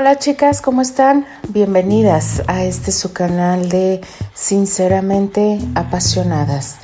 [0.00, 1.26] Hola chicas, ¿cómo están?
[1.48, 4.00] Bienvenidas a este su canal de
[4.32, 6.76] Sinceramente Apasionadas.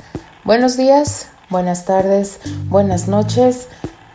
[0.43, 3.69] Buenos días, buenas tardes, buenas noches.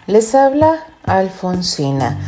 [0.06, 2.18] Les habla Alfonsina.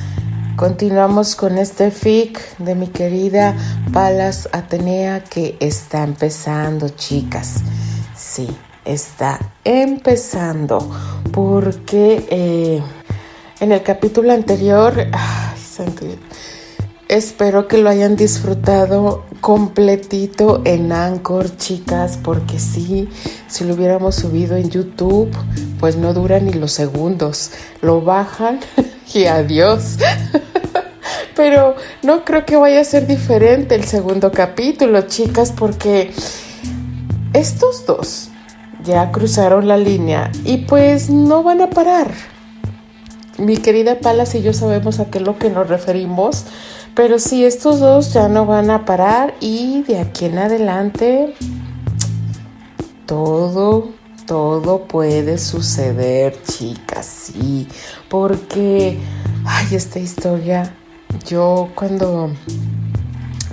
[0.56, 3.54] Continuamos con este fic de mi querida
[3.92, 7.56] Palas Atenea que está empezando, chicas.
[8.16, 8.48] Sí,
[8.86, 10.90] está empezando
[11.32, 12.82] porque eh,
[13.60, 14.94] en el capítulo anterior...
[15.12, 16.06] Ay, santo,
[17.12, 23.06] Espero que lo hayan disfrutado completito en Anchor, chicas, porque sí,
[23.48, 25.30] si lo hubiéramos subido en YouTube,
[25.78, 27.50] pues no dura ni los segundos.
[27.82, 28.60] Lo bajan
[29.12, 29.98] y adiós.
[31.36, 36.12] Pero no creo que vaya a ser diferente el segundo capítulo, chicas, porque
[37.34, 38.30] estos dos
[38.84, 42.10] ya cruzaron la línea y pues no van a parar.
[43.36, 46.46] Mi querida Palas y yo sabemos a qué es lo que nos referimos
[46.94, 51.34] pero sí, estos dos ya no van a parar y de aquí en adelante
[53.06, 53.90] todo,
[54.26, 57.68] todo puede suceder, chicas, sí.
[58.08, 58.98] Porque,
[59.44, 60.74] ay, esta historia,
[61.26, 62.30] yo cuando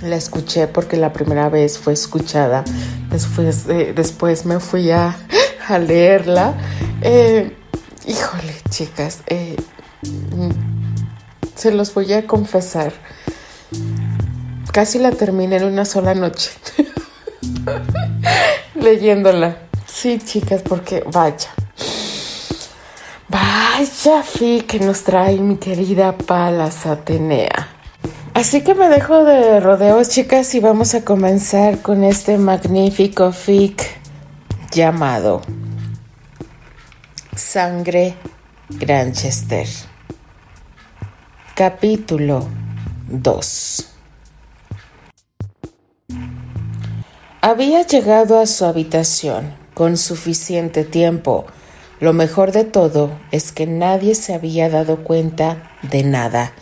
[0.02, 2.64] la escuché, porque la primera vez fue escuchada,
[3.10, 5.16] después, después me fui a,
[5.86, 6.54] leerla.
[7.02, 7.56] Eh,
[8.06, 9.56] híjole, chicas, eh,
[11.60, 12.92] se los voy a confesar
[14.70, 16.50] casi la terminé en una sola noche.
[18.74, 19.56] Leyéndola.
[19.86, 21.50] Sí, chicas, porque vaya.
[23.28, 27.68] Vaya fi que nos trae mi querida Palas Atenea.
[28.34, 33.82] Así que me dejo de rodeos, chicas, y vamos a comenzar con este magnífico fic
[34.70, 35.42] llamado
[37.36, 38.14] Sangre
[38.68, 39.89] Granchester.
[41.60, 42.48] Capítulo
[43.10, 43.86] 2
[47.42, 51.44] Había llegado a su habitación con suficiente tiempo.
[52.00, 56.54] Lo mejor de todo es que nadie se había dado cuenta de nada.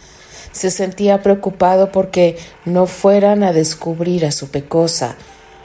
[0.51, 5.15] Se sentía preocupado porque no fueran a descubrir a su pecosa.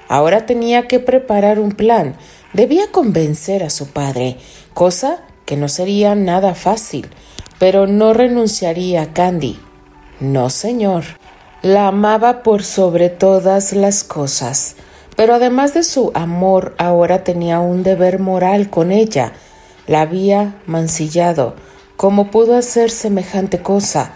[0.10, 2.18] Ahora tenía que preparar un plan.
[2.54, 4.38] Debía convencer a su padre,
[4.76, 7.10] cosa que no sería nada fácil,
[7.64, 9.58] pero no renunciaría a Candy.
[10.20, 11.06] No, señor.
[11.62, 14.76] La amaba por sobre todas las cosas.
[15.16, 19.32] Pero además de su amor, ahora tenía un deber moral con ella.
[19.88, 21.56] La había mancillado.
[21.96, 24.12] ¿Cómo pudo hacer semejante cosa?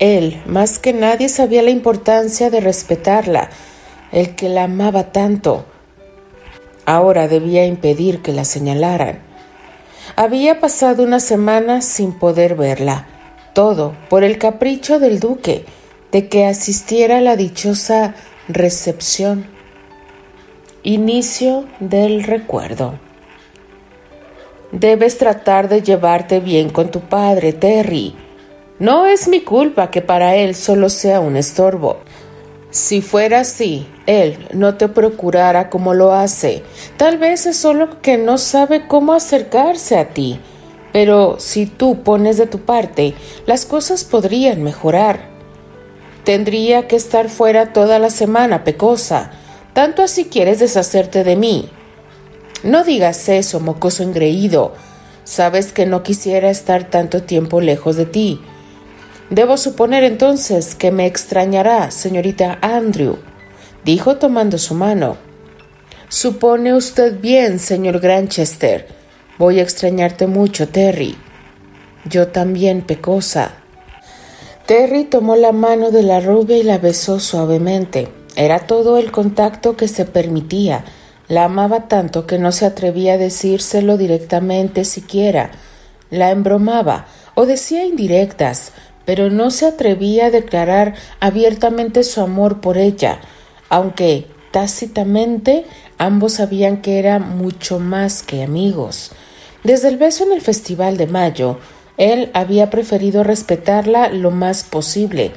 [0.00, 3.50] Él, más que nadie, sabía la importancia de respetarla,
[4.10, 5.66] el que la amaba tanto.
[6.84, 9.29] Ahora debía impedir que la señalaran.
[10.16, 13.06] Había pasado una semana sin poder verla,
[13.54, 15.64] todo por el capricho del duque
[16.12, 18.14] de que asistiera a la dichosa
[18.48, 19.46] recepción
[20.82, 22.98] Inicio del recuerdo.
[24.72, 28.14] Debes tratar de llevarte bien con tu padre, Terry.
[28.78, 31.98] No es mi culpa que para él solo sea un estorbo.
[32.70, 36.62] Si fuera así, él no te procurara como lo hace.
[36.96, 40.40] Tal vez es solo que no sabe cómo acercarse a ti.
[40.92, 43.14] Pero si tú pones de tu parte,
[43.46, 45.28] las cosas podrían mejorar.
[46.24, 49.32] Tendría que estar fuera toda la semana, Pecosa
[49.72, 51.68] tanto así quieres deshacerte de mí.
[52.62, 54.74] No digas eso, mocoso engreído.
[55.24, 58.40] Sabes que no quisiera estar tanto tiempo lejos de ti.
[59.30, 63.18] Debo suponer entonces que me extrañará, señorita Andrew,
[63.84, 65.16] dijo tomando su mano.
[66.08, 68.88] Supone usted bien, señor Granchester.
[69.38, 71.16] Voy a extrañarte mucho, Terry.
[72.04, 73.52] Yo también, Pecosa.
[74.66, 78.08] Terry tomó la mano de la rubia y la besó suavemente.
[78.34, 80.84] Era todo el contacto que se permitía.
[81.28, 85.52] La amaba tanto que no se atrevía a decírselo directamente siquiera.
[86.10, 87.06] La embromaba
[87.36, 88.72] o decía indirectas,
[89.04, 93.20] pero no se atrevía a declarar abiertamente su amor por ella,
[93.68, 95.64] aunque tácitamente
[95.98, 99.12] ambos sabían que era mucho más que amigos.
[99.64, 101.58] Desde el beso en el Festival de Mayo,
[101.96, 105.32] él había preferido respetarla lo más posible,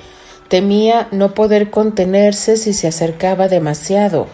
[0.53, 4.27] Temía no poder contenerse si se acercaba demasiado.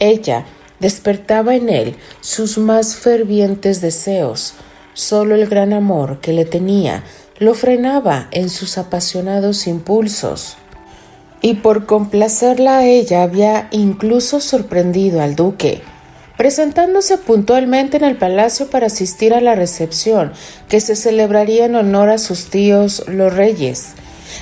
[0.00, 0.44] Ella
[0.80, 4.52] despertaba en él sus más fervientes deseos.
[4.92, 7.04] Solo el gran amor que le tenía
[7.42, 10.56] lo frenaba en sus apasionados impulsos.
[11.40, 15.82] Y por complacerla a ella había incluso sorprendido al duque,
[16.36, 20.32] presentándose puntualmente en el palacio para asistir a la recepción
[20.68, 23.94] que se celebraría en honor a sus tíos los reyes.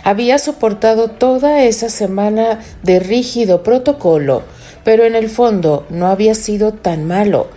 [0.04, 4.42] Había soportado toda esa semana de rígido protocolo,
[4.84, 7.48] pero en el fondo no había sido tan malo.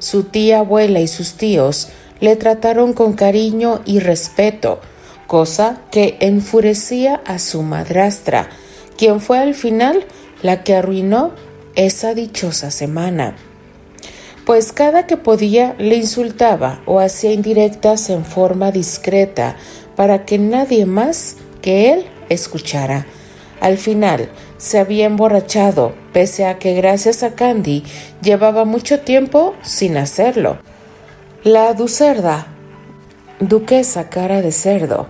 [0.00, 1.86] Su tía abuela y sus tíos
[2.20, 4.80] le trataron con cariño y respeto,
[5.26, 8.48] cosa que enfurecía a su madrastra,
[8.96, 10.04] quien fue al final
[10.42, 11.32] la que arruinó
[11.74, 13.36] esa dichosa semana.
[14.44, 19.56] Pues cada que podía le insultaba o hacía indirectas en forma discreta
[19.94, 23.06] para que nadie más que él escuchara.
[23.60, 27.84] Al final se había emborrachado, pese a que gracias a Candy
[28.22, 30.58] llevaba mucho tiempo sin hacerlo.
[31.44, 32.48] La ducerda,
[33.38, 35.06] duquesa cara de cerdo,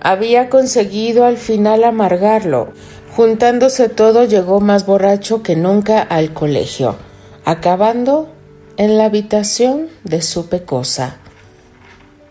[0.00, 2.72] había conseguido al final amargarlo.
[3.14, 6.96] Juntándose todo llegó más borracho que nunca al colegio,
[7.44, 8.32] acabando
[8.76, 11.18] en la habitación de su pecosa.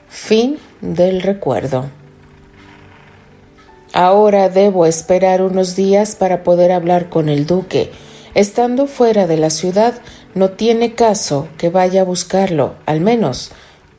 [0.09, 1.85] Fin del recuerdo.
[3.93, 7.91] Ahora debo esperar unos días para poder hablar con el duque.
[8.33, 9.93] Estando fuera de la ciudad,
[10.33, 13.51] no tiene caso que vaya a buscarlo, al menos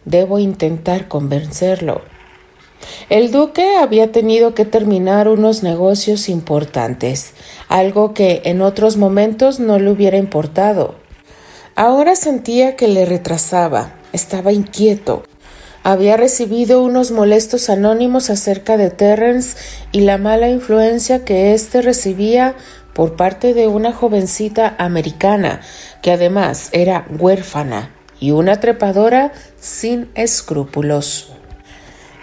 [0.05, 2.03] debo intentar convencerlo.
[3.09, 7.33] El duque había tenido que terminar unos negocios importantes,
[7.69, 10.97] algo que en otros momentos no le hubiera importado.
[11.75, 15.23] Ahora sentía que le retrasaba, estaba inquieto.
[15.85, 19.57] Había recibido unos molestos anónimos acerca de Terrence
[19.91, 22.55] y la mala influencia que éste recibía
[22.95, 25.61] por parte de una jovencita americana,
[26.03, 27.91] que además era huérfana
[28.21, 31.33] y una trepadora sin escrúpulos.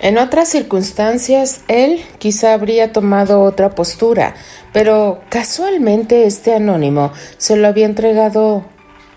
[0.02, 4.34] En otras circunstancias, él quizá habría tomado otra postura,
[4.72, 8.64] pero casualmente este anónimo se lo había entregado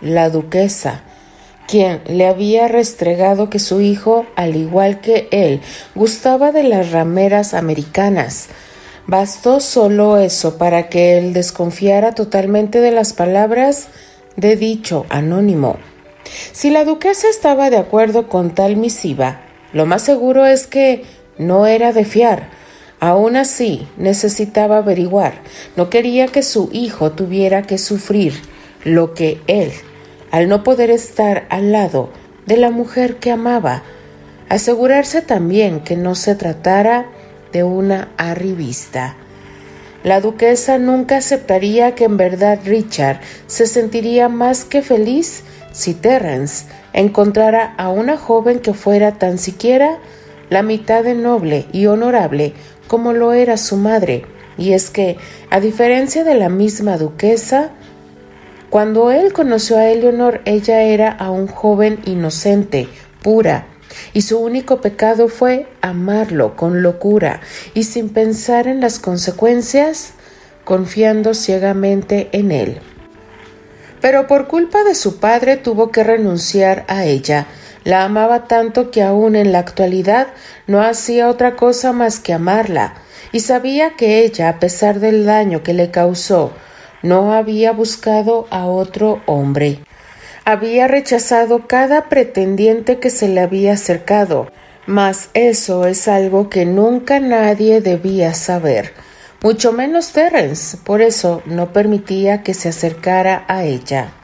[0.01, 1.03] la duquesa,
[1.69, 5.61] quien le había restregado que su hijo, al igual que él,
[5.95, 8.49] gustaba de las rameras americanas.
[9.07, 13.89] Bastó solo eso para que él desconfiara totalmente de las palabras
[14.37, 15.77] de dicho anónimo.
[16.53, 21.05] Si la duquesa estaba de acuerdo con tal misiva, lo más seguro es que
[21.37, 22.51] no era de fiar.
[23.01, 25.35] Aún así, necesitaba averiguar.
[25.77, 28.35] No quería que su hijo tuviera que sufrir
[28.85, 29.73] lo que él
[30.33, 32.09] al no poder estar al lado
[32.47, 33.83] de la mujer que amaba,
[34.49, 37.07] asegurarse también que no se tratara
[37.53, 39.17] de una arribista.
[40.05, 46.67] La duquesa nunca aceptaría que en verdad Richard se sentiría más que feliz si Terence
[46.93, 49.99] encontrara a una joven que fuera tan siquiera
[50.51, 52.53] la mitad de noble y honorable
[52.89, 54.27] como lo era su madre,
[54.59, 55.17] y es que,
[55.49, 57.71] a diferencia de la misma duquesa,
[58.69, 62.89] cuando él conoció a Eleonor, ella era aún joven inocente,
[63.23, 63.67] pura,
[64.13, 67.41] y su único pecado fue amarlo con locura
[67.75, 70.13] y sin pensar en las consecuencias,
[70.65, 72.81] confiando ciegamente en él.
[74.01, 77.47] Pero por culpa de su padre tuvo que renunciar a ella.
[77.85, 80.29] La amaba tanto que aún en la actualidad
[80.67, 82.95] no hacía otra cosa más que amarla,
[83.33, 86.53] y sabía que ella, a pesar del daño que le causó,
[87.03, 89.81] no había buscado a otro hombre.
[90.45, 94.51] Había rechazado cada pretendiente que se le había acercado,
[94.87, 98.93] mas eso es algo que nunca nadie debía saber,
[99.41, 104.15] mucho menos Terence, por eso no permitía que se acercara a ella.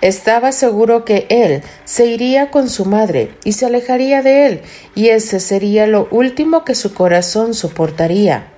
[0.00, 4.62] Estaba seguro que él se iría con su madre y se alejaría de él,
[4.96, 8.48] y ese sería lo último que su corazón soportaría.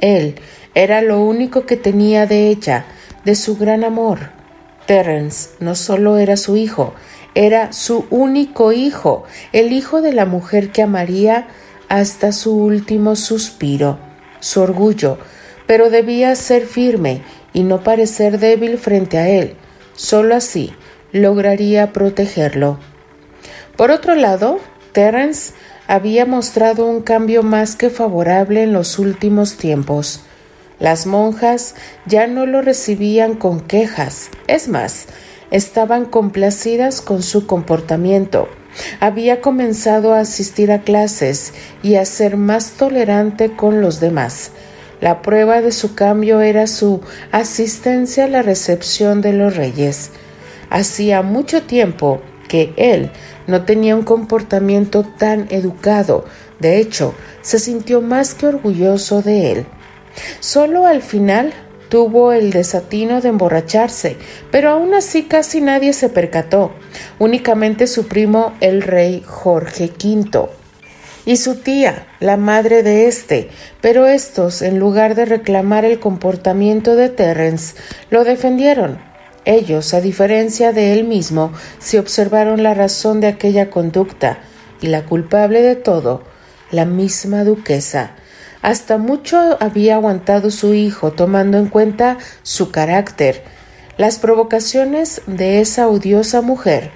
[0.00, 0.34] Él
[0.74, 2.86] era lo único que tenía de ella,
[3.24, 4.37] de su gran amor.
[4.88, 6.94] Terence no solo era su hijo,
[7.34, 11.48] era su único hijo, el hijo de la mujer que amaría
[11.90, 13.98] hasta su último suspiro,
[14.40, 15.18] su orgullo,
[15.66, 17.20] pero debía ser firme
[17.52, 19.56] y no parecer débil frente a él.
[19.94, 20.72] Solo así
[21.12, 22.78] lograría protegerlo.
[23.76, 24.58] Por otro lado,
[24.92, 25.52] Terence
[25.86, 30.22] había mostrado un cambio más que favorable en los últimos tiempos.
[30.78, 31.74] Las monjas
[32.06, 35.06] ya no lo recibían con quejas, es más,
[35.50, 38.48] estaban complacidas con su comportamiento.
[39.00, 44.52] Había comenzado a asistir a clases y a ser más tolerante con los demás.
[45.00, 47.00] La prueba de su cambio era su
[47.32, 50.10] asistencia a la recepción de los reyes.
[50.70, 53.10] Hacía mucho tiempo que él
[53.46, 56.24] no tenía un comportamiento tan educado.
[56.58, 59.66] De hecho, se sintió más que orgulloso de él.
[60.40, 61.52] Solo al final
[61.88, 64.16] tuvo el desatino de emborracharse,
[64.50, 66.72] pero aún así casi nadie se percató,
[67.18, 70.48] únicamente su primo el rey Jorge V.
[71.24, 76.96] y su tía, la madre de éste, pero estos, en lugar de reclamar el comportamiento
[76.96, 77.74] de Terence,
[78.10, 78.98] lo defendieron.
[79.44, 84.40] Ellos, a diferencia de él mismo, se observaron la razón de aquella conducta,
[84.80, 86.22] y la culpable de todo,
[86.70, 88.14] la misma duquesa.
[88.62, 93.44] Hasta mucho había aguantado su hijo, tomando en cuenta su carácter.
[93.96, 96.90] Las provocaciones de esa odiosa mujer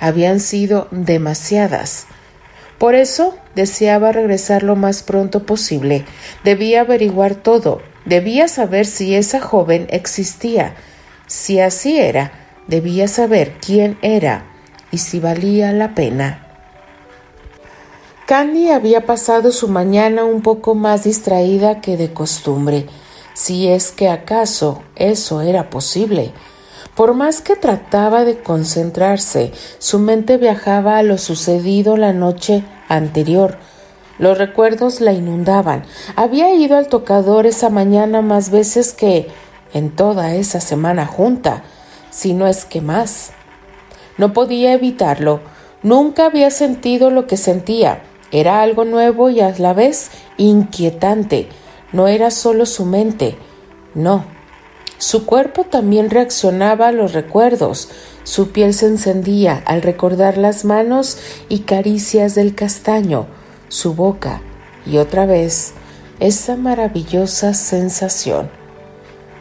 [0.00, 2.06] habían sido demasiadas.
[2.78, 6.04] Por eso deseaba regresar lo más pronto posible.
[6.42, 7.80] Debía averiguar todo.
[8.04, 10.74] Debía saber si esa joven existía.
[11.28, 12.32] Si así era,
[12.66, 14.44] debía saber quién era
[14.90, 16.51] y si valía la pena.
[18.32, 22.86] Candy había pasado su mañana un poco más distraída que de costumbre,
[23.34, 26.32] si es que acaso eso era posible.
[26.94, 33.58] Por más que trataba de concentrarse, su mente viajaba a lo sucedido la noche anterior.
[34.18, 35.84] Los recuerdos la inundaban.
[36.16, 39.28] Había ido al tocador esa mañana más veces que
[39.74, 41.64] en toda esa semana junta,
[42.08, 43.32] si no es que más.
[44.16, 45.40] No podía evitarlo.
[45.82, 48.04] Nunca había sentido lo que sentía.
[48.32, 51.48] Era algo nuevo y a la vez inquietante.
[51.92, 53.36] No era solo su mente.
[53.94, 54.24] No,
[55.02, 57.88] su cuerpo también reaccionaba a los recuerdos,
[58.22, 63.26] su piel se encendía al recordar las manos y caricias del castaño,
[63.66, 64.42] su boca
[64.86, 65.72] y otra vez
[66.20, 68.48] esa maravillosa sensación.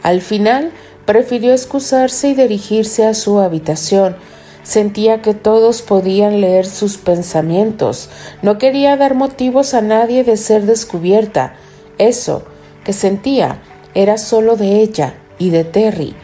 [0.01, 0.71] Al final
[1.05, 4.15] prefirió excusarse y dirigirse a su habitación.
[4.63, 8.09] Sentía que todos podían leer sus pensamientos.
[8.41, 11.55] No quería dar motivos a nadie de ser descubierta.
[11.97, 12.43] Eso
[12.83, 13.61] que sentía
[13.93, 16.15] era solo de ella y de Terry.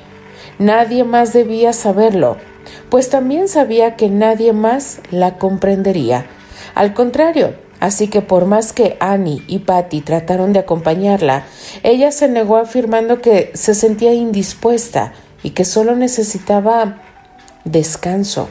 [0.59, 2.37] Nadie más debía saberlo,
[2.89, 6.25] pues también sabía que nadie más la comprendería.
[6.75, 11.45] Al contrario, así que por más que Annie y Patty trataron de acompañarla,
[11.83, 15.13] ella se negó afirmando que se sentía indispuesta
[15.43, 17.01] y que solo necesitaba
[17.63, 18.49] descanso.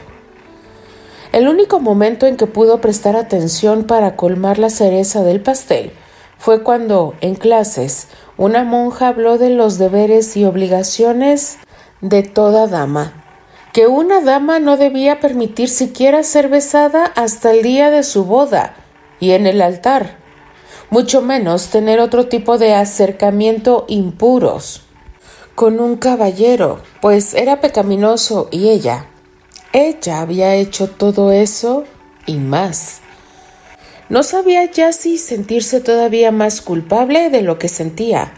[1.31, 5.91] El único momento en que pudo prestar atención para colmar la cereza del pastel
[6.37, 11.57] fue cuando, en clases, una monja habló de los deberes y obligaciones
[12.01, 13.25] de toda dama,
[13.73, 18.75] que una dama no debía permitir siquiera ser besada hasta el día de su boda
[19.19, 20.17] y en el altar,
[20.89, 24.86] mucho menos tener otro tipo de acercamiento impuros
[25.57, 29.07] con un caballero, pues era pecaminoso y ella,
[29.73, 31.83] ella había hecho todo eso
[32.27, 32.99] y más.
[34.07, 38.33] No sabía ya si sentirse todavía más culpable de lo que sentía.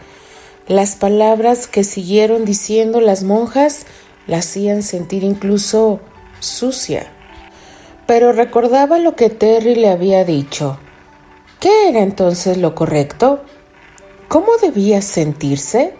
[0.66, 3.84] Las palabras que siguieron diciendo las monjas
[4.26, 6.00] la hacían sentir incluso
[6.38, 7.12] sucia.
[8.06, 10.78] Pero recordaba lo que Terry le había dicho.
[11.60, 13.44] ¿Qué era entonces lo correcto?
[14.28, 15.99] ¿Cómo debía sentirse?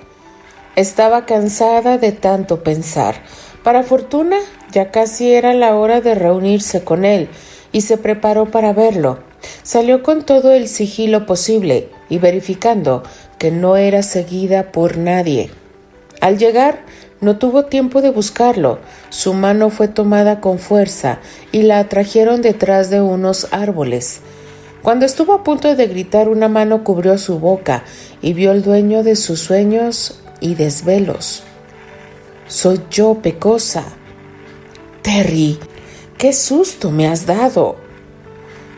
[0.76, 3.22] Estaba cansada de tanto pensar.
[3.64, 4.36] Para fortuna,
[4.72, 7.28] ya casi era la hora de reunirse con él,
[7.72, 9.18] y se preparó para verlo.
[9.62, 13.02] Salió con todo el sigilo posible y verificando
[13.38, 15.50] que no era seguida por nadie.
[16.20, 16.84] Al llegar,
[17.20, 18.78] no tuvo tiempo de buscarlo.
[19.08, 21.20] Su mano fue tomada con fuerza
[21.52, 24.20] y la atrajeron detrás de unos árboles.
[24.82, 27.84] Cuando estuvo a punto de gritar, una mano cubrió su boca
[28.22, 31.42] y vio el dueño de sus sueños y desvelos.
[32.46, 33.84] Soy yo, Pecosa.
[35.02, 35.58] Terry,
[36.18, 37.76] qué susto me has dado.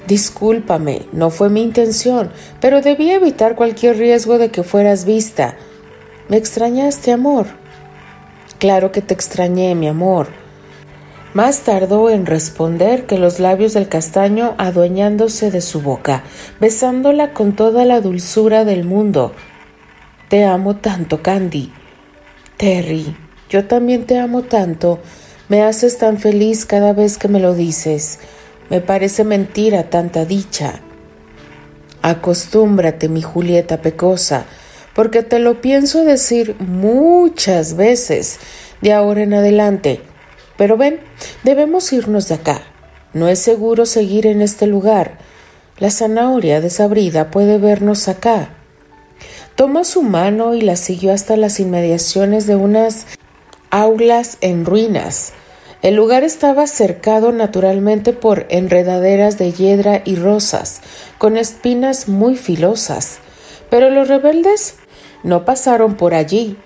[0.07, 5.57] Discúlpame, no fue mi intención, pero debí evitar cualquier riesgo de que fueras vista.
[6.28, 7.47] ¿Me extrañaste, amor?
[8.59, 10.28] Claro que te extrañé, mi amor.
[11.35, 16.25] Más tardó en responder que los labios del castaño adueñándose de su boca,
[16.61, 19.33] besándola con toda la dulzura del mundo.
[20.33, 21.71] Te amo tanto, Candy.
[22.57, 23.15] Terry,
[23.51, 24.99] yo también te amo tanto.
[25.51, 28.19] Me haces tan feliz cada vez que me lo dices.
[28.71, 30.81] Me parece mentira tanta dicha.
[32.01, 34.47] Acostúmbrate, mi Julieta pecosa,
[34.95, 38.39] porque te lo pienso decir muchas veces
[38.81, 40.01] de ahora en adelante.
[40.57, 41.01] Pero ven,
[41.43, 42.62] debemos irnos de acá.
[43.12, 45.19] No es seguro seguir en este lugar.
[45.77, 48.62] La zanahoria desabrida puede vernos acá.
[49.57, 53.07] Tomó su mano y la siguió hasta las inmediaciones de unas
[53.71, 55.33] aulas en ruinas
[55.83, 60.81] el lugar estaba cercado naturalmente por enredaderas de hiedra y rosas,
[61.19, 63.19] con espinas muy filosas,
[63.69, 64.77] pero los rebeldes
[65.25, 66.57] no pasaron por allí.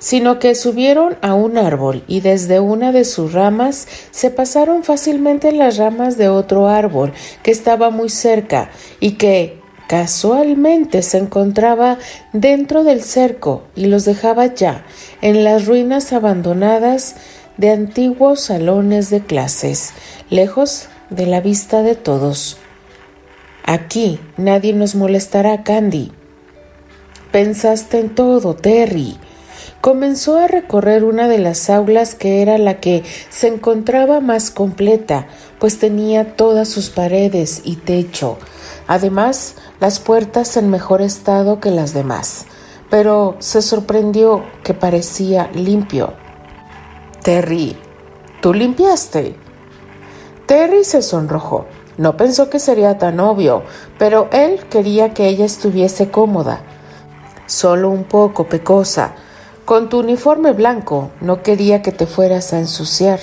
[0.00, 5.50] sino que subieron a un árbol y desde una de sus ramas se pasaron fácilmente
[5.50, 11.98] las ramas de otro árbol que estaba muy cerca y que casualmente se encontraba
[12.32, 14.84] dentro del cerco y los dejaba ya
[15.22, 17.16] en las ruinas abandonadas
[17.56, 19.94] de antiguos salones de clases,
[20.30, 22.58] lejos de la vista de todos.
[23.64, 26.12] Aquí nadie nos molestará, Candy.
[27.32, 29.16] Pensaste en todo, Terry.
[29.80, 35.28] Comenzó a recorrer una de las aulas que era la que se encontraba más completa,
[35.60, 38.38] pues tenía todas sus paredes y techo,
[38.88, 42.46] además las puertas en mejor estado que las demás,
[42.90, 46.14] pero se sorprendió que parecía limpio.
[47.22, 47.76] Terry,
[48.40, 49.36] ¿tú limpiaste?
[50.46, 51.66] Terry se sonrojó.
[51.98, 53.64] No pensó que sería tan obvio,
[53.98, 56.62] pero él quería que ella estuviese cómoda,
[57.46, 59.14] solo un poco pecosa.
[59.68, 63.20] Con tu uniforme blanco no quería que te fueras a ensuciar.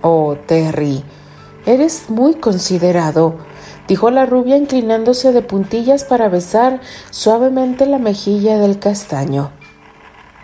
[0.00, 1.04] Oh, Terry,
[1.64, 3.36] eres muy considerado,
[3.86, 6.80] dijo la rubia inclinándose de puntillas para besar
[7.10, 9.52] suavemente la mejilla del castaño.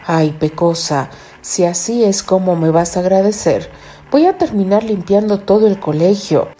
[0.07, 1.11] Ay, pecosa,
[1.41, 3.69] si así es como me vas a agradecer,
[4.13, 6.51] voy a terminar limpiando todo el colegio.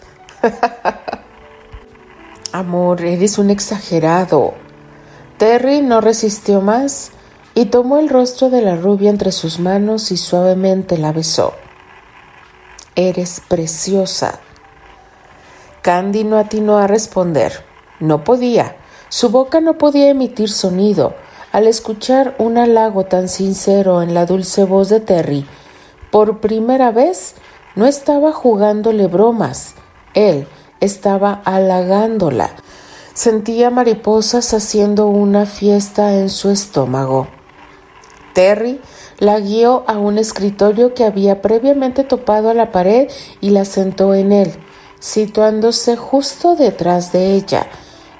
[2.51, 4.55] Amor, eres un exagerado.
[5.37, 7.13] Terry no resistió más
[7.55, 11.53] y tomó el rostro de la rubia entre sus manos y suavemente la besó.
[12.95, 14.39] Eres preciosa.
[15.81, 17.63] Candy no atinó a responder.
[17.99, 18.75] No podía.
[19.07, 21.15] Su boca no podía emitir sonido.
[21.53, 25.47] Al escuchar un halago tan sincero en la dulce voz de Terry,
[26.11, 27.35] por primera vez
[27.75, 29.75] no estaba jugándole bromas.
[30.13, 30.47] Él
[30.81, 32.49] estaba halagándola.
[33.13, 37.34] Sentía mariposas haciendo una fiesta en su estómago.
[38.35, 38.81] Terry
[39.17, 43.09] la guió a un escritorio que había previamente topado a la pared
[43.41, 44.53] y la sentó en él,
[44.99, 47.65] situándose justo detrás de ella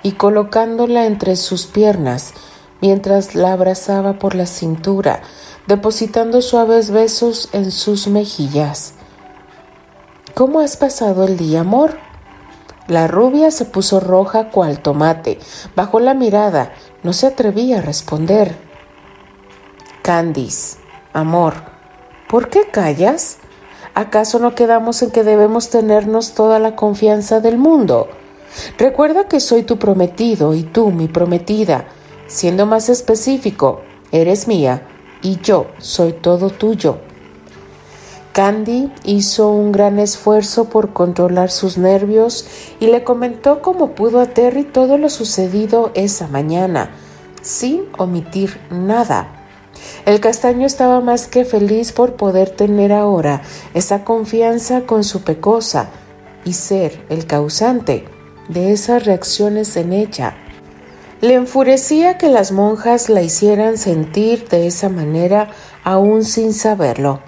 [0.01, 2.33] y colocándola entre sus piernas,
[2.81, 5.21] mientras la abrazaba por la cintura,
[5.67, 8.93] depositando suaves besos en sus mejillas.
[10.33, 11.97] ¿Cómo has pasado el día, amor?
[12.87, 15.39] La rubia se puso roja cual tomate,
[15.75, 16.73] bajó la mirada,
[17.03, 18.55] no se atrevía a responder.
[20.05, 20.77] Candice,
[21.13, 21.55] amor,
[22.29, 23.37] ¿por qué callas?
[23.95, 28.09] ¿Acaso no quedamos en que debemos tenernos toda la confianza del mundo?
[28.77, 31.87] Recuerda que soy tu prometido y tú mi prometida.
[32.27, 34.87] Siendo más específico, eres mía
[35.23, 36.99] y yo soy todo tuyo.
[38.31, 42.45] Candy hizo un gran esfuerzo por controlar sus nervios
[42.79, 46.91] y le comentó como pudo a Terry todo lo sucedido esa mañana,
[47.41, 49.34] sin omitir nada.
[50.05, 53.41] El castaño estaba más que feliz por poder tener ahora
[53.73, 55.89] esa confianza con su pecosa
[56.43, 58.05] y ser el causante
[58.49, 60.35] de esas reacciones en ella.
[61.21, 65.49] Le enfurecía que las monjas la hicieran sentir de esa manera
[65.83, 67.21] aún sin saberlo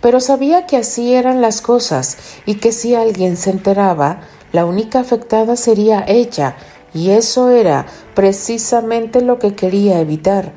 [0.00, 4.20] pero sabía que así eran las cosas y que si alguien se enteraba,
[4.52, 6.56] la única afectada sería ella,
[6.94, 10.52] y eso era precisamente lo que quería evitar,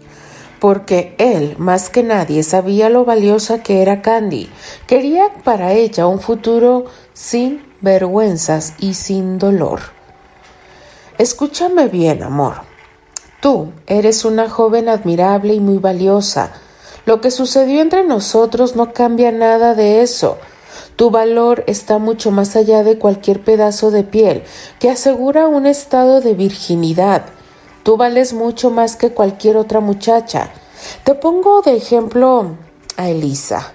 [0.62, 4.48] porque él más que nadie sabía lo valiosa que era Candy.
[4.86, 9.80] Quería para ella un futuro sin vergüenzas y sin dolor.
[11.18, 12.62] Escúchame bien, amor.
[13.42, 16.54] Tú eres una joven admirable y muy valiosa,
[17.08, 20.38] lo que sucedió entre nosotros no cambia nada de eso.
[20.96, 24.44] Tu valor está mucho más allá de cualquier pedazo de piel
[24.80, 27.24] que asegura un estado de virginidad.
[27.84, 30.52] Tú vales mucho más que cualquier otra muchacha.
[31.04, 32.58] Te pongo de ejemplo
[32.96, 33.74] a Elisa.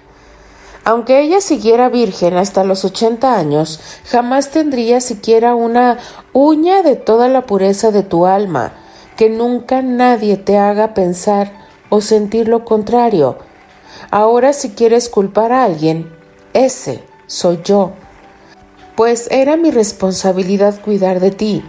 [0.85, 5.97] Aunque ella siguiera virgen hasta los ochenta años, jamás tendría siquiera una
[6.31, 8.71] uña de toda la pureza de tu alma,
[9.17, 11.51] que nunca nadie te haga pensar
[11.89, 13.37] o sentir lo contrario.
[14.11, 16.09] Ahora si quieres culpar a alguien,
[16.53, 17.91] ese soy yo.
[18.95, 21.65] Pues era mi responsabilidad cuidar de ti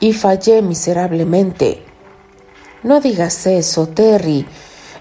[0.00, 1.82] y fallé miserablemente.
[2.82, 4.46] No digas eso, Terry.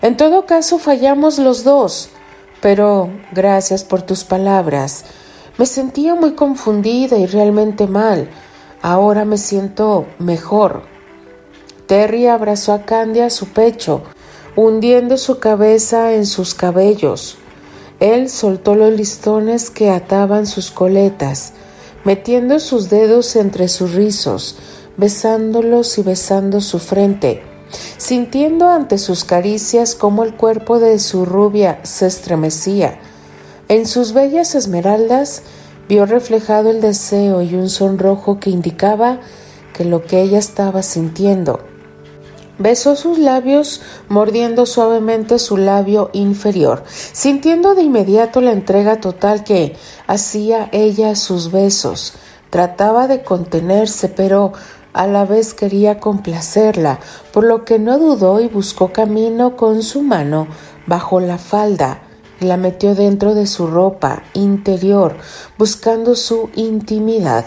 [0.01, 2.09] En todo caso fallamos los dos.
[2.61, 5.05] Pero gracias por tus palabras.
[5.57, 8.29] Me sentía muy confundida y realmente mal.
[8.81, 10.83] Ahora me siento mejor.
[11.87, 14.03] Terry abrazó a Candy a su pecho
[14.55, 17.37] hundiendo su cabeza en sus cabellos.
[17.99, 21.53] Él soltó los listones que ataban sus coletas,
[22.03, 24.57] metiendo sus dedos entre sus rizos,
[24.97, 27.43] besándolos y besando su frente.
[27.97, 32.99] sintiendo ante sus caricias cómo el cuerpo de su rubia se estremecía.
[33.67, 35.41] En sus bellas esmeraldas
[35.89, 39.21] vio reflejado el deseo y un sonrojo que indicaba
[39.73, 41.61] que lo que ella estaba sintiendo.
[42.59, 49.75] Besó sus labios, mordiendo suavemente su labio inferior, sintiendo de inmediato la entrega total que
[50.05, 52.13] hacía ella a sus besos.
[52.51, 54.53] Trataba de contenerse, pero
[54.93, 56.99] a la vez quería complacerla,
[57.31, 60.47] por lo que no dudó y buscó camino con su mano
[60.85, 62.03] bajo la falda
[62.39, 65.17] y la metió dentro de su ropa interior,
[65.57, 67.45] buscando su intimidad.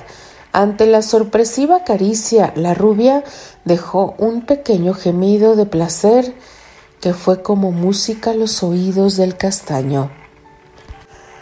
[0.53, 3.25] Ante la sorpresiva caricia, la rubia
[3.65, 6.35] dejó un pequeño gemido de placer
[7.01, 10.11] que fue como música a los oídos del castaño.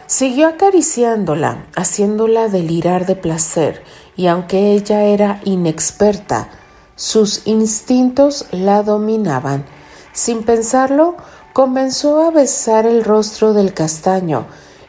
[0.07, 3.83] Siguió acariciándola, haciéndola delirar de placer,
[4.17, 6.49] y aunque ella era inexperta,
[6.97, 9.65] sus instintos la dominaban.
[10.13, 11.17] Sin pensarlo,
[11.53, 14.47] comenzó a besar el rostro del castaño,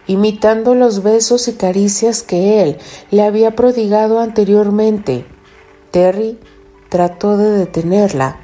[0.07, 2.77] imitando los besos y caricias que él
[3.09, 5.25] le había prodigado anteriormente.
[5.89, 6.39] Terry
[6.89, 8.37] trató de detenerla.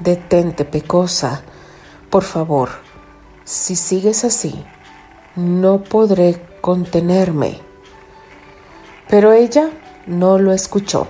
[0.00, 1.42] Detente, pecosa.
[2.10, 2.68] Por favor,
[3.44, 4.54] si sigues así,
[5.36, 7.60] no podré contenerme.
[9.08, 9.70] Pero ella
[10.06, 11.06] no lo escuchó.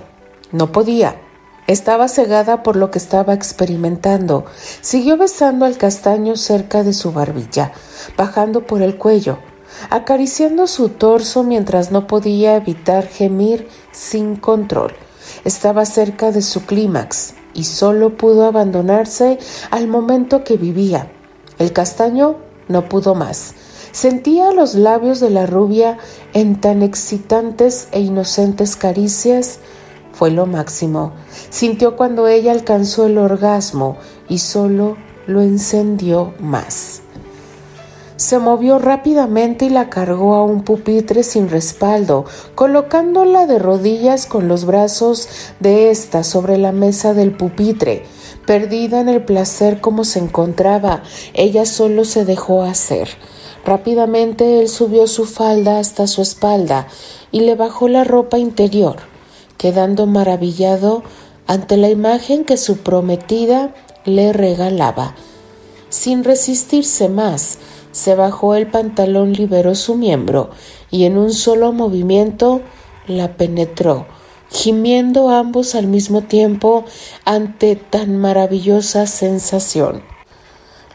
[0.51, 1.21] No podía.
[1.67, 4.45] Estaba cegada por lo que estaba experimentando.
[4.81, 7.71] Siguió besando al castaño cerca de su barbilla,
[8.15, 9.39] bajando por el cuello,
[9.89, 14.93] acariciando su torso mientras no podía evitar gemir sin control.
[15.43, 19.39] Estaba cerca de su clímax y solo pudo abandonarse
[19.71, 21.11] al momento que vivía.
[21.57, 22.35] El castaño
[22.67, 23.55] no pudo más.
[23.95, 25.97] Sentía los labios de la rubia
[26.33, 29.59] en tan excitantes e inocentes caricias
[30.11, 31.13] fue lo máximo.
[31.49, 33.95] Sintió cuando ella alcanzó el orgasmo
[34.27, 37.03] y solo lo encendió más.
[38.17, 44.49] Se movió rápidamente y la cargó a un pupitre sin respaldo, colocándola de rodillas con
[44.49, 45.29] los brazos
[45.61, 48.03] de ésta sobre la mesa del pupitre.
[48.45, 51.01] Perdida en el placer como se encontraba,
[51.33, 53.07] ella solo se dejó hacer.
[53.65, 56.87] Rápidamente él subió su falda hasta su espalda
[57.31, 58.97] y le bajó la ropa interior
[59.57, 61.03] quedando maravillado
[61.47, 63.73] ante la imagen que su prometida
[64.05, 65.15] le regalaba.
[65.89, 67.57] Sin resistirse más,
[67.91, 70.49] se bajó el pantalón, liberó su miembro
[70.91, 72.61] y en un solo movimiento
[73.07, 74.05] la penetró,
[74.51, 76.83] gimiendo ambos al mismo tiempo
[77.23, 80.03] ante tan maravillosa sensación.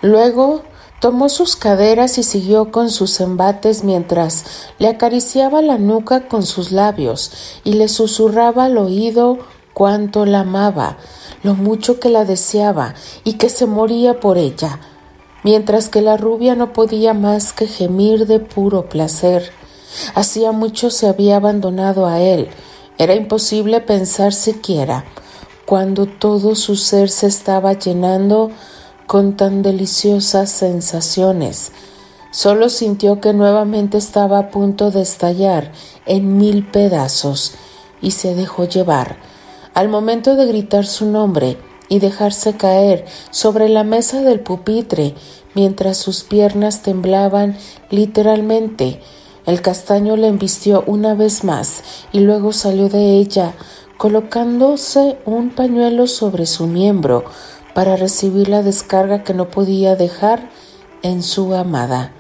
[0.02, 0.62] Luego
[1.00, 4.44] Tomó sus caderas y siguió con sus embates mientras
[4.78, 7.32] le acariciaba la nuca con sus labios
[7.64, 9.38] y le susurraba al oído
[9.72, 10.98] cuánto la amaba,
[11.42, 14.78] lo mucho que la deseaba y que se moría por ella,
[15.42, 19.52] mientras que la rubia no podía más que gemir de puro placer.
[20.14, 22.50] Hacía mucho se había abandonado a él,
[22.98, 25.06] era imposible pensar siquiera,
[25.64, 28.50] cuando todo su ser se estaba llenando
[29.11, 31.73] con tan deliciosas sensaciones.
[32.31, 35.73] Solo sintió que nuevamente estaba a punto de estallar
[36.07, 37.55] en mil pedazos
[38.01, 39.16] y se dejó llevar.
[39.75, 45.16] Al momento de gritar su nombre y dejarse caer sobre la mesa del pupitre
[45.57, 47.59] mientras sus piernas temblaban
[47.90, 49.01] literalmente,
[49.44, 53.55] el castaño le embistió una vez más y luego salió de ella
[53.96, 57.25] colocándose un pañuelo sobre su miembro
[57.74, 60.48] para recibir la descarga que no podía dejar
[61.02, 62.12] en su amada.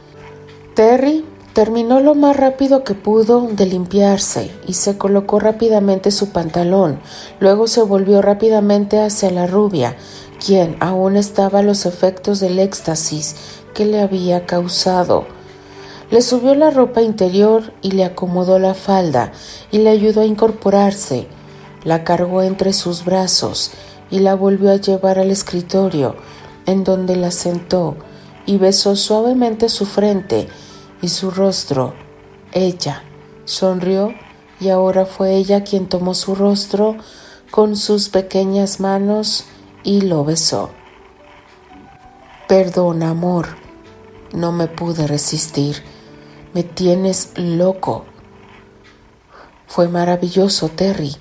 [0.74, 7.00] Terry terminó lo más rápido que pudo de limpiarse y se colocó rápidamente su pantalón.
[7.40, 9.96] Luego se volvió rápidamente hacia la rubia,
[10.44, 13.36] quien aún estaba a los efectos del éxtasis
[13.74, 15.26] que le había causado.
[16.10, 19.32] Le subió la ropa interior y le acomodó la falda
[19.70, 21.28] y le ayudó a incorporarse.
[21.84, 23.70] La cargó entre sus brazos
[24.10, 26.16] y la volvió a llevar al escritorio,
[26.66, 27.96] en donde la sentó
[28.46, 30.48] y besó suavemente su frente
[31.02, 31.94] y su rostro.
[32.52, 33.04] Ella
[33.44, 34.14] sonrió
[34.60, 36.96] y ahora fue ella quien tomó su rostro
[37.50, 39.44] con sus pequeñas manos
[39.82, 40.70] y lo besó.
[42.48, 43.48] Perdona, amor,
[44.32, 45.82] no me pude resistir.
[46.52, 48.04] Me tienes loco.
[49.68, 51.14] Fue maravilloso, Terry.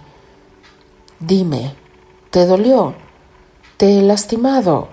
[1.19, 1.75] Dime,
[2.31, 2.93] ¿Te dolió?
[3.77, 4.89] ¿Te he lastimado?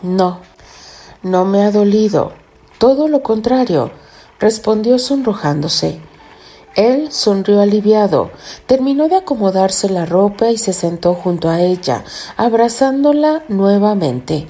[0.00, 0.40] No,
[1.22, 2.32] no me ha dolido.
[2.78, 3.90] Todo lo contrario,
[4.38, 6.00] respondió sonrojándose.
[6.76, 8.30] Él sonrió aliviado,
[8.64, 12.04] terminó de acomodarse la ropa y se sentó junto a ella,
[12.38, 14.48] abrazándola nuevamente.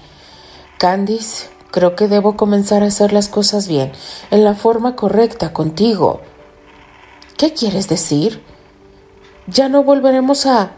[0.79, 3.90] Candice, creo que debo comenzar a hacer las cosas bien,
[4.31, 6.21] en la forma correcta contigo.
[7.37, 8.44] ¿Qué quieres decir?
[9.49, 10.78] Ya no volveremos a...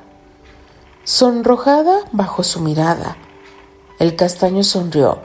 [1.04, 3.16] Sonrojada bajo su mirada.
[3.98, 5.20] El castaño sonrió.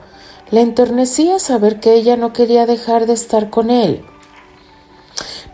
[0.50, 4.02] Le enternecía saber que ella no quería dejar de estar con él.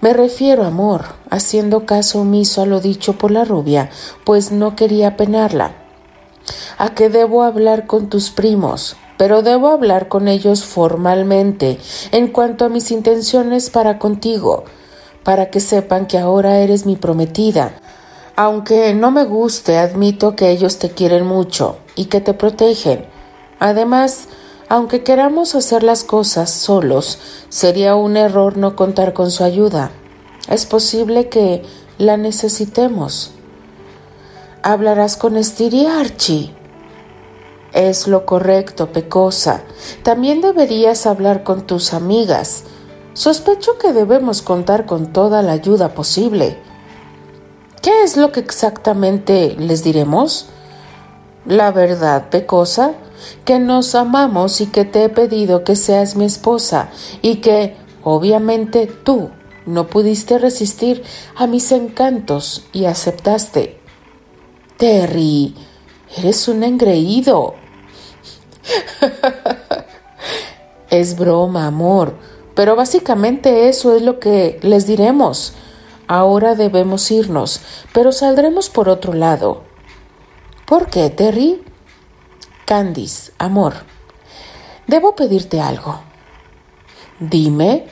[0.01, 3.91] Me refiero, amor, haciendo caso omiso a lo dicho por la rubia,
[4.25, 5.75] pues no quería penarla.
[6.79, 11.79] A que debo hablar con tus primos, pero debo hablar con ellos formalmente
[12.13, 14.65] en cuanto a mis intenciones para contigo,
[15.25, 17.75] para que sepan que ahora eres mi prometida.
[18.35, 23.07] Aunque no me guste, admito que ellos te quieren mucho y que te protegen.
[23.59, 24.29] Además,
[24.69, 27.19] aunque queramos hacer las cosas solos,
[27.51, 29.91] sería un error no contar con su ayuda.
[30.49, 31.63] Es posible que
[31.99, 33.33] la necesitemos.
[34.63, 36.55] Hablarás con Estiri Archie.
[37.75, 39.63] Es lo correcto, Pecosa.
[40.03, 42.65] También deberías hablar con tus amigas.
[43.13, 46.59] Sospecho que debemos contar con toda la ayuda posible.
[47.83, 50.47] ¿Qué es lo que exactamente les diremos?
[51.45, 52.93] La verdad, Pecosa,
[53.45, 56.91] que nos amamos y que te he pedido que seas mi esposa
[57.23, 59.31] y que, obviamente, tú
[59.67, 61.03] no pudiste resistir
[61.35, 63.81] a mis encantos y aceptaste.
[64.77, 65.57] Terry,
[66.17, 67.57] eres un engreído.
[70.91, 72.15] es broma, amor,
[72.55, 75.55] pero básicamente eso es lo que les diremos.
[76.13, 77.63] Ahora debemos irnos,
[77.95, 79.63] pero saldremos por otro lado.
[80.67, 81.65] ¿Por qué, Terry?
[82.67, 83.73] Candice, amor,
[84.87, 86.01] debo pedirte algo.
[87.19, 87.87] Dime.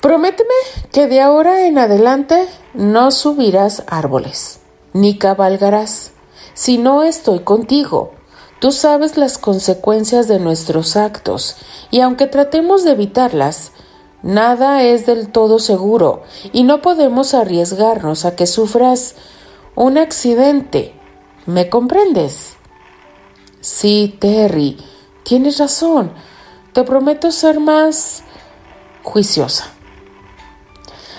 [0.00, 0.54] Prométeme
[0.92, 4.60] que de ahora en adelante no subirás árboles,
[4.92, 6.12] ni cabalgarás,
[6.54, 8.12] si no estoy contigo.
[8.60, 11.56] Tú sabes las consecuencias de nuestros actos,
[11.90, 13.72] y aunque tratemos de evitarlas,
[14.22, 19.14] nada es del todo seguro, y no podemos arriesgarnos a que sufras
[19.74, 20.94] un accidente.
[21.46, 22.56] ¿Me comprendes?
[23.60, 24.76] Sí, Terry,
[25.24, 26.12] tienes razón.
[26.72, 28.22] Te prometo ser más
[29.02, 29.66] juiciosa.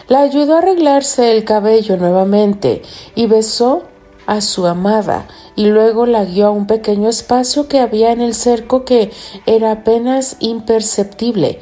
[0.08, 2.82] La ayudó a arreglarse el cabello nuevamente
[3.16, 3.84] y besó
[4.26, 8.34] a su amada y luego la guió a un pequeño espacio que había en el
[8.34, 9.12] cerco que
[9.46, 11.60] era apenas imperceptible.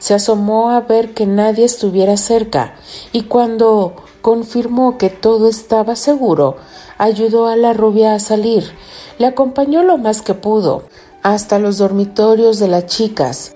[0.00, 2.74] Se asomó a ver que nadie estuviera cerca
[3.12, 6.56] y cuando confirmó que todo estaba seguro,
[6.98, 8.72] ayudó a la rubia a salir
[9.20, 10.84] le acompañó lo más que pudo,
[11.22, 13.52] hasta los dormitorios de las chicas,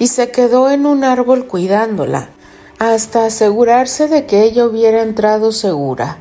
[0.00, 2.30] y se quedó en un árbol cuidándola,
[2.80, 6.18] hasta asegurarse de que ella hubiera entrado segura.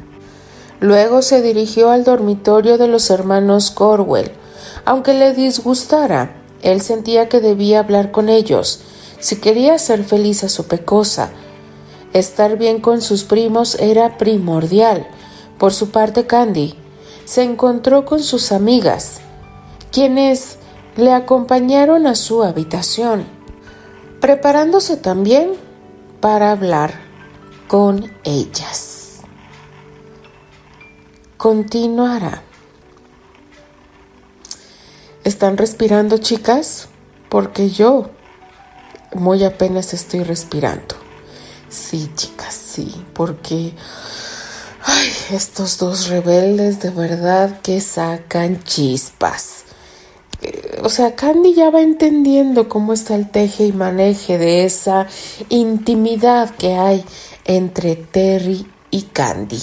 [0.80, 4.32] Luego se dirigió al dormitorio de los hermanos Corwell.
[4.86, 8.82] Aunque le disgustara, él sentía que debía hablar con ellos,
[9.20, 11.32] si quería hacer feliz a su pecosa.
[12.14, 15.08] Estar bien con sus primos era primordial.
[15.58, 16.76] Por su parte, Candy
[17.26, 19.20] se encontró con sus amigas,
[19.92, 20.58] quienes
[20.96, 23.26] le acompañaron a su habitación,
[24.22, 25.54] preparándose también
[26.22, 26.94] para hablar
[27.68, 29.22] con ellas.
[31.38, 32.44] Continuará.
[35.24, 36.88] ¿Están respirando, chicas?
[37.30, 38.12] Porque yo
[39.16, 40.96] muy apenas estoy respirando.
[41.70, 43.74] Sí, chicas, sí, porque
[44.88, 49.64] Ay, estos dos rebeldes de verdad que sacan chispas.
[50.44, 55.08] Eh, o sea, Candy ya va entendiendo cómo está el teje y maneje de esa
[55.50, 57.04] intimidad que hay
[57.46, 59.60] entre Terry y Candy.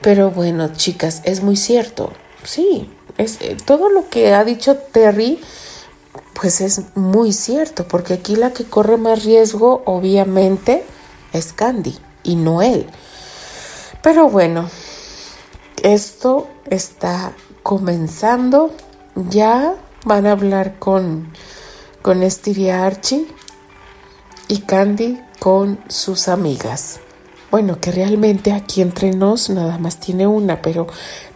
[0.00, 2.12] Pero bueno, chicas, es muy cierto.
[2.44, 5.40] Sí, es eh, todo lo que ha dicho Terry
[6.40, 10.84] pues es muy cierto, porque aquí la que corre más riesgo obviamente
[11.34, 12.88] es Candy y no él.
[14.02, 14.70] Pero bueno,
[15.82, 18.74] esto está comenzando.
[19.14, 19.74] Ya
[20.06, 21.30] van a hablar con,
[22.00, 23.26] con Estiria Archie
[24.48, 27.00] y Candy con sus amigas.
[27.50, 30.86] Bueno, que realmente aquí entre nos nada más tiene una, pero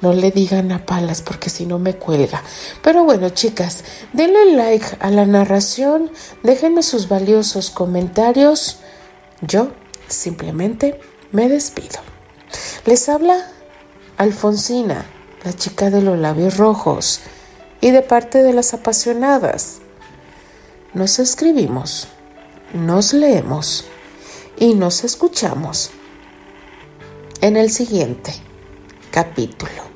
[0.01, 2.43] no le digan a palas porque si no me cuelga.
[2.83, 6.13] Pero bueno, chicas, denle like a la narración,
[6.45, 8.79] déjenme sus valiosos comentarios.
[9.41, 9.73] Yo
[10.07, 11.01] simplemente
[11.33, 11.99] me despido.
[12.87, 13.51] Les habla
[14.17, 15.07] Alfonsina,
[15.45, 17.23] la chica de los labios rojos,
[17.81, 19.81] y de parte de las apasionadas.
[20.93, 22.07] Nos escribimos,
[22.73, 23.85] nos leemos
[24.57, 25.91] y nos escuchamos
[27.45, 28.33] en el siguiente
[29.11, 29.94] capítulo.